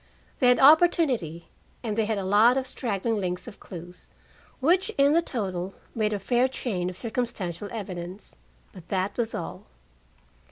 [0.39, 1.47] They had opportunity,
[1.83, 4.07] and they had a lot of straggling links of clues,
[4.59, 8.35] which in the total made a fair chain of circumstantial evidence.
[8.73, 9.67] But that was all.